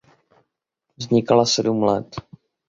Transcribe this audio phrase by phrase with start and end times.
[0.97, 2.17] Vznikala sedm let.